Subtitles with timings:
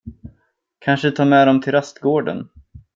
[0.79, 2.49] Kanske ta med dem till rastgården.